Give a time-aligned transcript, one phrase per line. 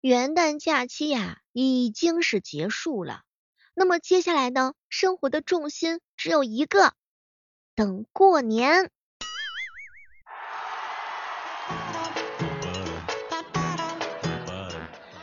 [0.00, 3.20] 元旦假期呀已经是结束了，
[3.74, 6.94] 那么接下来呢，生活的重心只有一个，
[7.74, 8.90] 等过年。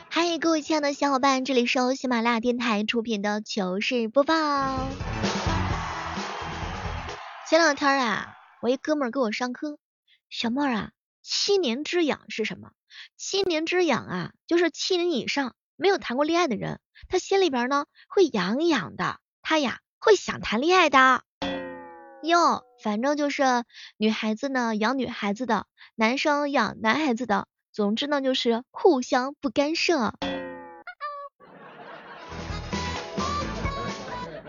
[0.10, 4.36] 嗨，各位亲爱的小伙伴，这里是由喜马拉雅电台出品的糗事播报。
[7.50, 9.80] 前两天啊，我一哥们儿给我上课，
[10.30, 10.92] 小妹啊，
[11.24, 12.74] 七年之痒是什么？
[13.16, 16.80] 七年之痒啊，就是七年以上没有谈过恋爱的人，
[17.10, 21.24] 他心里边呢会痒痒的，他呀会想谈恋爱的。
[22.24, 23.44] 哟，反正就是
[23.98, 30.14] 女孩子呢养女孩子的，男生养男孩子的，总之呢就是互相不干涉。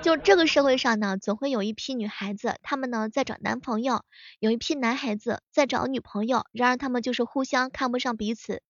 [0.01, 4.05] 就这个社会上呢，总会有一批女孩子，她们呢在找男朋友，
[4.39, 8.63] 有一批男孩子在找女朋友，然而他们就是互相看不上彼此。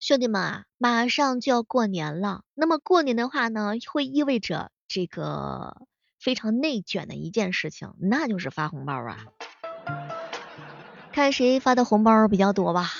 [0.00, 4.70] 兄弟们啊，马上就要过年了，那么过年的话呢，会意味着。
[4.88, 5.86] 这个
[6.18, 9.26] 非常内卷的一件事情，那就是发红包啊！
[11.12, 12.90] 看谁发的红包比较多吧。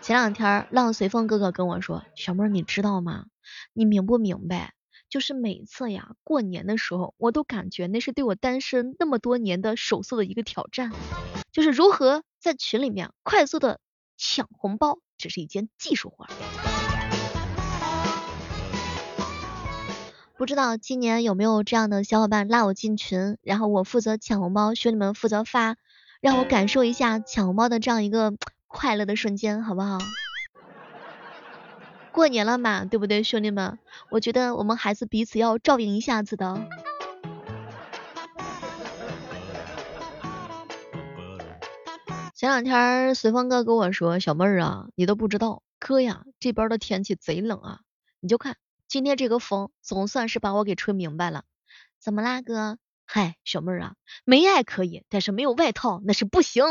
[0.00, 3.26] 前两天浪随风哥哥跟我说：“小妹儿，你知道吗？
[3.72, 4.74] 你明不明白？
[5.08, 10.92] 就是每次呀过年的时候，我都感觉那是对我单身那么多年的首次的一个挑战，
[11.52, 13.80] 就是如何在群里面快速的
[14.16, 16.26] 抢红包，只是一件技术活。”
[20.40, 25.76] 不知道今年有没有这样的小伙伴拉我进群，然后我负责抢红包，兄弟们负责发，
[26.22, 28.32] 让我感受一下抢红包的这样一个
[28.66, 29.98] 快乐的瞬间，好不好？
[32.10, 33.78] 过年了嘛，对不对，兄弟们？
[34.10, 36.58] 我觉得我们还是彼此要照应一下子的。
[42.34, 47.80] 前两天随风哥跟我说，小妹儿啊，你都不知道，哥呀，这边的天气贼冷啊，
[48.20, 48.56] 你就看。
[48.90, 51.44] 今天这个风总算是把我给吹明白了，
[52.00, 52.76] 怎么啦哥？
[53.06, 56.64] 嗨，小妹儿啊，没爱可以，但是没有外套那是不行。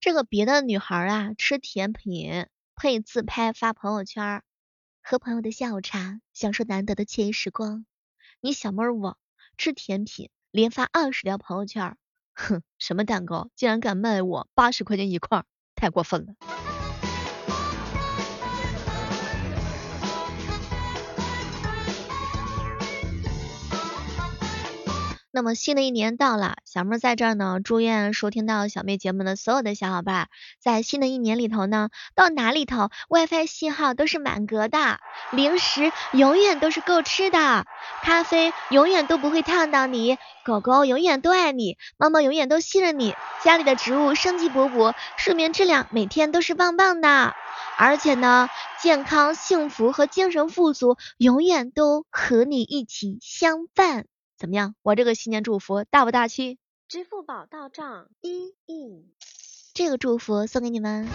[0.00, 4.42] 这个别的女孩啊，吃甜品配自拍发朋友圈，
[5.02, 7.84] 喝朋友的下午茶，享受难得的惬意时光。
[8.40, 9.18] 你小妹儿我
[9.58, 10.30] 吃甜品。
[10.58, 11.96] 连发二十条朋友圈，
[12.34, 15.44] 哼，什么蛋糕竟然敢卖我八十块钱一块，
[15.76, 16.77] 太过分了。
[25.38, 30.28] 那么新的一年到了，小妹在这儿呢，祝愿收听到小妹节目的所有的小伙伴，
[30.58, 34.98] 在新的一年里头呢，到哪里头 WiFi 信号都是满格的，
[35.30, 37.66] 零食永远都是够吃的，
[38.02, 47.36] 咖啡永远都不会烫到你，狗狗永远都爱你，猫猫永远都信任你，家里的植物生机勃勃，睡眠质量每天都是棒棒的，
[47.76, 48.50] 而且呢，
[48.82, 54.06] 健康幸福和精神富足永远都和你一起相伴。
[54.38, 54.74] 怎么样？
[54.82, 56.58] 我这个新年祝福大不大气？
[56.88, 59.04] 支付宝到账一亿，
[59.74, 61.08] 这个祝福送给你们。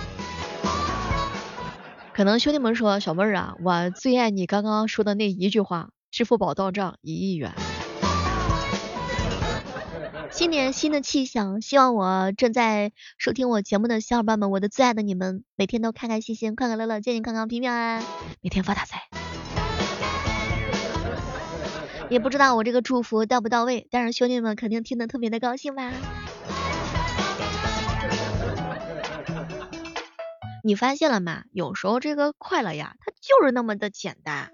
[2.14, 7.54] 可能兄弟们说小妹儿啊，我最爱你刚刚说的那一句话，支付宝到账一亿元。
[10.30, 18.04] 新年新的气象，希望我正在收听我节目的小伙伴们，我的最爱的你们，每天都开开心心、快快乐乐、健健康康、平平安安，
[18.42, 19.23] 每天发大财。
[22.14, 25.92] 也不知道我这个祝福到不到位，但是兄弟们肯定听得特别的高兴吧？
[30.64, 31.46] 你发现了吗？
[31.52, 34.52] 有时候这个快乐呀，它就是那么的简单。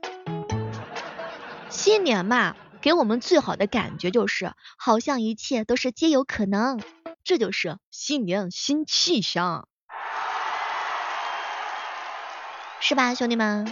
[1.70, 6.79] 新年嘛，给我们最好的感觉就是，好像一切都是皆有可能，
[7.26, 9.67] 这就是新年新气象，
[12.79, 13.67] 是吧，兄弟们？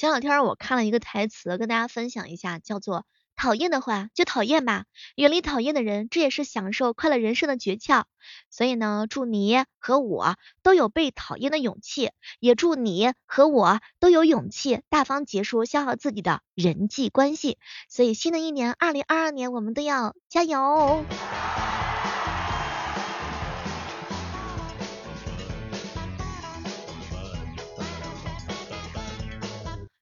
[0.00, 3.04] 前两天我看了一个台词，跟大家分享一下，叫做
[3.36, 8.04] “讨厌的话就讨厌吧，远离讨厌的人，这也是享受快乐人生的诀窍。”
[8.48, 17.58] 所以呢，祝你和我都有被讨厌的勇气，也祝你和我都有勇气大方结束消耗自己的人际关系。
[17.90, 21.04] 所以新的一年，二零二二年，我们都要加油！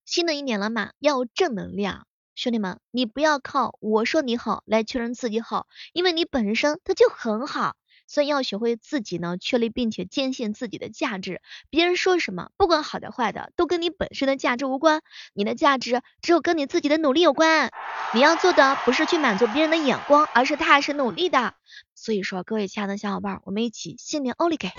[0.08, 2.06] 新的一年了嘛，要正能量。
[2.34, 7.76] 兄弟们，你不要靠我说你好来确认自己好，因为你本身它就很好，
[8.06, 11.42] 所以要学会自己呢确立并且坚信自己的价值。
[11.68, 15.02] 别人说什么，不管好的坏的，都跟你本身的价值无关，
[15.34, 17.70] 你的价值只有跟你自己的努力有关。
[18.14, 21.52] 你要做的不是去满足别人的眼光，而是踏实努力的。
[21.94, 24.70] 所以说，各位亲爱的小伙伴，我们一起新年欧里给。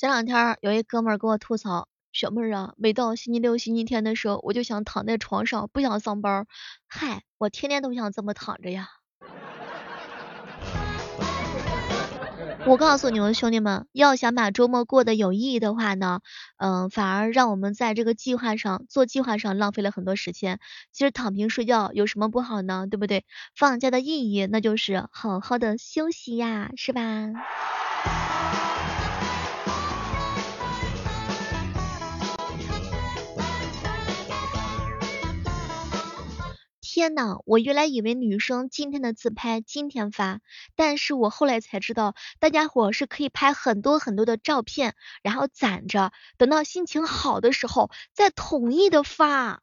[0.00, 6.46] 前两天有一哥们儿给我吐槽，小妹儿啊，每到星期六、星期天的时候，我就想躺在床上，不想上班。
[6.88, 8.88] 嗨，我天天都想这么躺着呀。
[12.64, 16.20] 我告诉你们兄弟们，要想把周末过得有意义的话呢，
[16.56, 20.60] 嗯，反而让我们在这个计划上做计划上浪费了很多时间。
[20.92, 22.86] 其实躺平睡觉有什么不好呢？
[22.90, 23.26] 对不对？
[23.54, 27.02] 放假的意义那就是好好的休息呀，是吧？
[37.00, 40.42] 天呐，我原来以为女生今天的自拍今天发，
[40.76, 49.62] 但是我后来才知道，大家伙是可以拍很多很多的照片，然后攒着，等到心情好的时候再统一的发。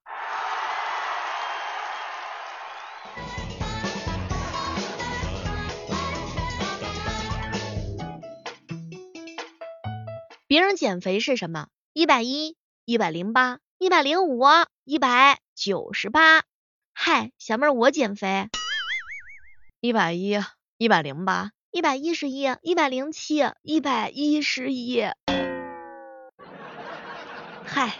[10.48, 11.68] 别人减肥是什么？
[11.94, 14.44] 一百一、一百零八、一百零五、
[14.86, 16.42] 一百九十八。
[17.00, 18.50] 嗨，小妹儿，我减肥，
[19.82, 20.36] 一百一，
[20.80, 25.04] 一百零八，一百一十一，一百零七，一百一十一。
[27.64, 27.94] 嗨，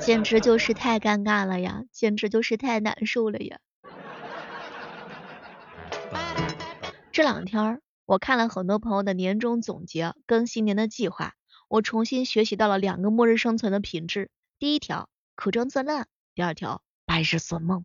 [0.00, 3.60] 简直就是太尴尬了呀，简直就是太难受了呀。
[7.12, 11.34] 这两天我看了很多朋友的年终总结跟新年的计划，
[11.68, 14.28] 我重新学习到了两个末日生存的品质。
[14.64, 17.82] 第一条，苦中作乐；第二条，白日做梦；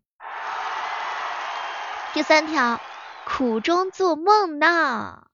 [2.13, 2.79] 第三条，
[3.25, 5.27] 苦中做梦呢。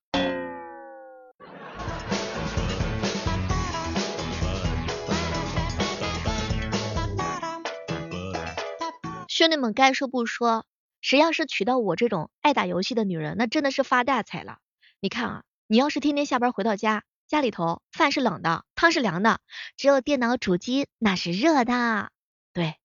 [9.27, 10.65] 兄弟们，该说不说，
[10.99, 14.57] 谁要是娶到我这种爱打游戏的女人，那真的是发大财了。
[14.99, 17.03] 你看啊，你要是天天下班回到家。
[17.27, 19.39] 家里头饭是冷的，汤是凉的，
[19.77, 22.11] 只有电脑主机那是热的。
[22.53, 22.75] 对，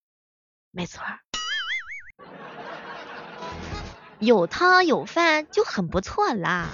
[0.71, 1.03] 没错，
[4.19, 6.71] 有汤有饭就很不错啦。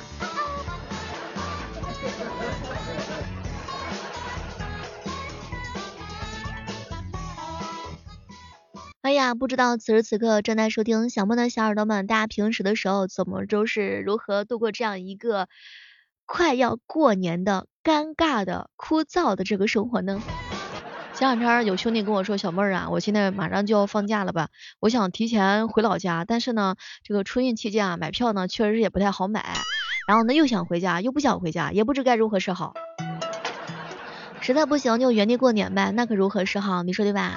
[9.02, 15.48] 哎呀，不知道此时此刻正在收听小梦的小耳朵们，大家平时的时候怎么都是如何度过这样一个？
[16.26, 20.20] 快要过年的尴尬的枯燥的这个生活呢？
[21.14, 24.48] 前两天有兄弟跟我说，小妹儿啊，我现在马上就要放假了吧，
[24.80, 29.42] 我想提前回老家，但是呢，这个春运期间啊，买票呢确实也不太好买，
[30.06, 32.74] 然后呢又想回家，又不想回家，也不知该如何是好。
[34.42, 36.82] 实在不行就原地过年呗，那可如何是好？
[36.82, 37.32] 你说对吧？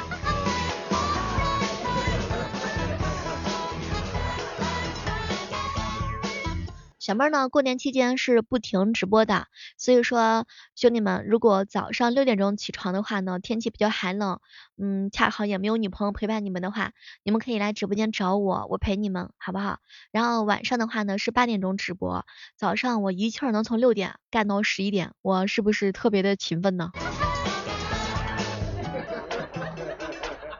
[7.10, 9.48] 小妹呢，过年期间是不停直播的，
[9.80, 10.46] 所以说
[10.76, 14.40] 兄弟们，如果早上六点钟起床的话呢，天气比较寒冷，
[14.78, 16.92] 嗯，恰好也没有女朋友陪伴你们的话，
[17.24, 19.80] 你们可以来直播间找我，我陪你们，好不好？
[20.12, 26.92] 然后晚上的话呢是八点钟直播，早上我一气儿能从六点干到十一点，我是不是特别的勤奋呢？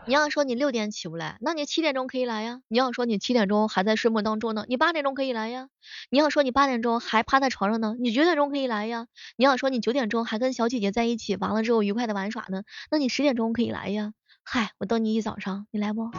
[0.10, 2.62] 你要说你六点起不来，那你七点钟可以来呀。
[2.68, 5.68] 你要说你七点钟还在睡梦当中呢，你八点钟可以来呀。
[6.10, 9.06] 你要说你八点钟还趴在床上呢，你九点钟可以来呀。
[9.38, 14.14] 你要说你九点钟还跟小姐姐在一起，完了之后愉快的玩耍呢，那你十点钟可以来呀。
[14.44, 16.10] 嗨，我等你一早上，你来不？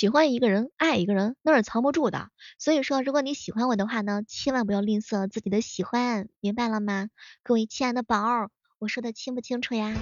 [0.00, 2.30] 喜欢一个人，爱一个人，那是藏不住的。
[2.58, 7.08] 所以说，如果你喜欢我的话呢，千万不要吝啬自己的喜欢，明白了吗？
[7.42, 9.94] 各位亲爱的宝儿，我说的清不清楚呀？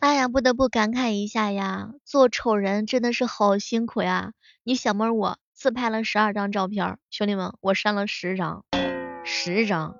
[0.00, 4.32] 哎呀，不得不感慨一下呀，做丑人真的是好辛苦呀！
[4.64, 5.38] 你小妹我。
[5.58, 8.64] 自拍了十二张照片，兄弟们，我删了十张，
[9.24, 9.96] 十张，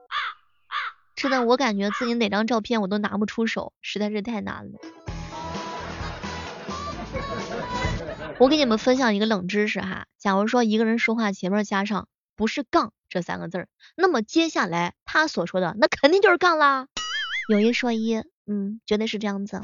[1.17, 4.79] 真的，我感觉自己哪张照片我都拿不出手，实在是太难了。
[8.39, 13.69] 我给你们分享一个冷知识哈，假如说一个人说话前面加上不是杠这三个字儿。
[13.97, 16.87] 那么接下来他所说的，那肯定就是杠啦。
[17.49, 19.61] 有一说一，嗯，绝对是这样子。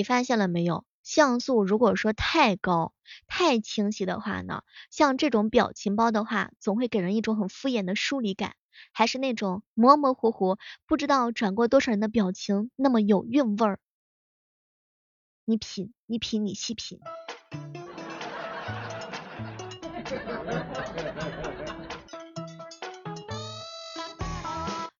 [0.00, 0.86] 你发现了没有？
[1.02, 2.94] 像素如果说太高、
[3.26, 8.54] 太清晰的话呢，像这种表情包的话，总会给人一种很敷衍的疏离感。
[8.92, 13.78] 还是那种模模糊糊，不知道转过多少人的表情，那么有韵味儿。
[15.44, 16.98] 你品，你品，你细品。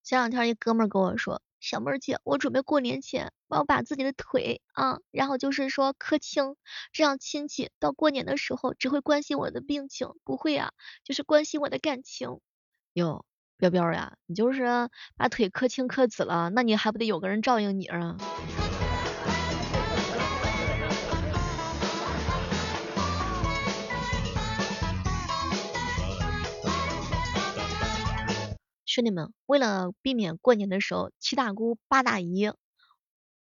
[0.03, 6.57] 前两天一哥们儿跟我说，小妹儿姐，我准备过年前我要把自己的腿啊，然后就是说磕青，
[6.93, 10.73] 这样亲戚到过年的时候只会关心我的病情，不会啊，
[11.05, 12.41] 就是关心我的感情。
[12.95, 13.25] 哟。
[13.59, 14.89] 彪彪呀，你就是
[15.19, 18.17] 把腿磕青磕紫了，那你还不得有个人照应你啊？
[28.93, 32.51] 兄弟们，为了避免过年的时候七大姑八大姨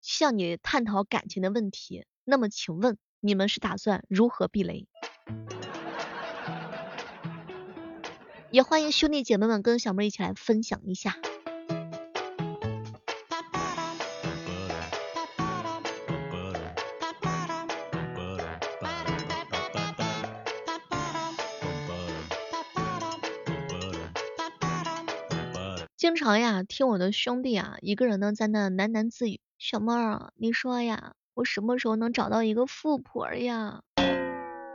[0.00, 4.88] 向你探讨感情的问题，那么请问你们是打算如何避雷？
[8.50, 11.18] 也欢迎兄弟姐妹们跟小妹一起来分享一下。
[26.04, 33.80] 经常呀，听我的兄弟啊，一个人呢在那喃喃自语：“小妹儿啊，你说呀，我什么时候能找到一个富婆呀？”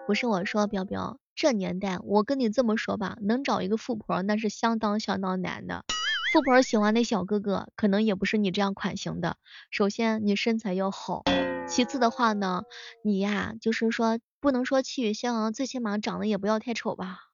[0.08, 1.20] 不是我说，彪彪。
[1.36, 5.86] 这年代，我跟你这么说吧，能找一个富婆那是相当相当难的。
[6.34, 9.38] 富婆喜欢的小哥哥，可能也不是你这样款型的。
[9.70, 11.22] 首先，你身材要好；
[11.68, 12.64] 其次的话呢，
[13.04, 17.29] 你呀，就是说不能说气宇轩昂，最起码长得也不要太丑吧。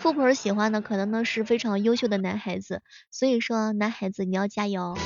[0.00, 4.96] 富婆喜欢的可能呢是非常优秀的男孩子，所以说男孩子你要加油。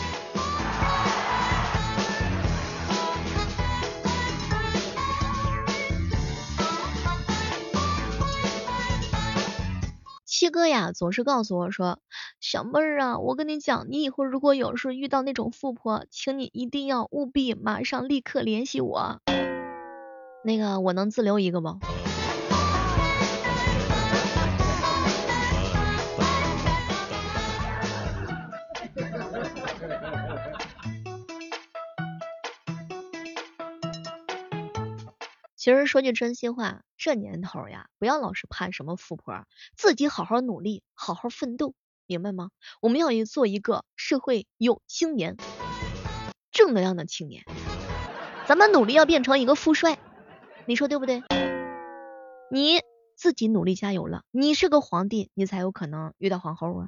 [10.25, 11.99] 七哥呀，总是告诉我说，
[12.39, 19.21] 小妹儿啊，我跟你讲，你以后如果有事遇到那种富婆，请你一定要务必马上立刻联系我。
[20.45, 21.81] 那个，我能自留一个吗？
[35.57, 41.75] 其实说句真心话，这年头呀，不要老是盼什么富婆，自己好好努力，好好奋斗，
[42.07, 42.51] 明白吗？
[42.83, 45.39] 我们要做一个社会有青年，
[46.53, 47.45] 正能量的青年。
[48.47, 49.99] 咱们努力要变成一个富帅，
[50.67, 51.23] 你说对不对？
[52.51, 52.83] 你
[53.17, 56.87] 自己努力加油了，你是个皇帝，你才有可能遇到皇后啊。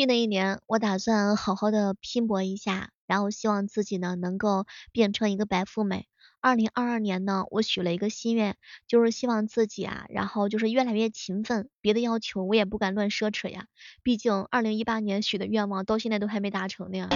[0.00, 6.06] 新的一年，我打算好好的拼搏一下，然后希望自己呢能够变成一个白富美。
[6.40, 11.68] 二零二二年呢，我许了一个心愿，就是希望自己啊，然后就是越来越勤奋。
[11.82, 13.66] 别的要求我也不敢乱奢侈呀，
[14.02, 17.06] 毕竟二零一八年许的愿望到现在都还没达成呢。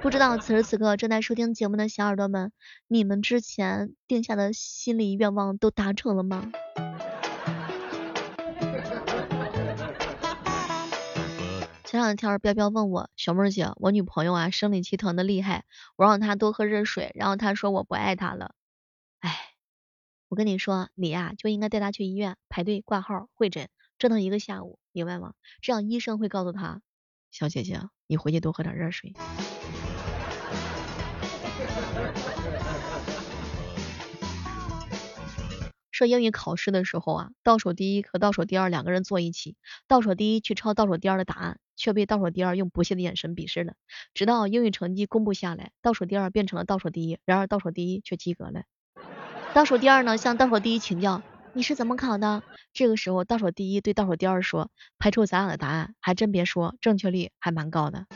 [0.00, 2.52] 不知道此时此刻正在收听节目的小耳朵们，
[2.88, 6.50] 你们之前定下的心理愿望都达成了吗？
[11.96, 15.64] 前两天彪彪问我，小妹姐，我女朋友啊生理期疼的厉害，
[15.96, 18.54] 我让她多喝热水，然后她说我不爱她了。
[19.20, 19.34] 哎，
[20.28, 25.32] 我跟你说，你呀就应该带她去医院排队挂号会诊，折腾一个下午，明白吗？
[25.62, 26.82] 这样医生会告诉她，
[27.30, 29.14] 小姐姐，你回去多喝点热水。
[35.96, 39.56] 说英语考试的时候啊，倒数第一和倒数第二两个人坐一起，
[39.88, 41.58] 倒数第一去抄倒数第二的答案。
[41.78, 43.74] 却被倒数第二用不屑的眼神鄙视了。
[44.14, 48.62] 直到英语成绩公布下来，倒数第二变成了倒数第一，然而倒数第一却及格了。
[49.52, 51.20] 倒数第二呢，向倒数第一请教
[51.52, 58.06] ：“你是怎么考的？”这个时候，倒数第一对倒数第二说：“排除咱俩的答案，还真别说，正确率还蛮高的。”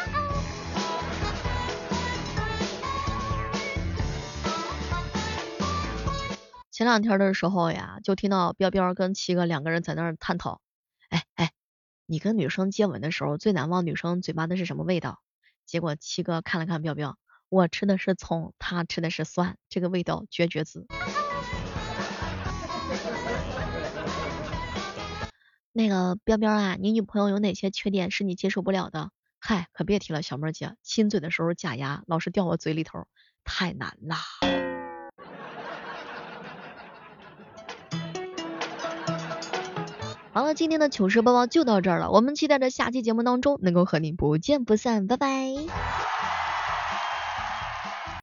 [6.80, 10.62] 前两天的时候呀，就听到彪彪跟七哥两个人在那儿探讨
[11.10, 11.50] ：“哎哎。”
[12.08, 15.20] 你跟女生接吻的时候最难忘女生嘴巴的是什么味道？
[15.66, 17.18] 结果七哥看了看彪彪，
[17.50, 20.86] 我吃的是葱，他吃的是蒜，这个味道绝绝子。
[25.74, 29.10] 那个彪彪啊，你女朋友有哪些缺点是你接受不了的？
[29.38, 33.06] 嗨，可别提了，小妹姐，亲嘴的时候假牙老是掉我嘴里头，
[33.44, 34.16] 太难啦。
[40.32, 45.26] 好了，今天的糗事播报就到这儿了，我们期待着下期节目当中能够和你不见不散，拜拜。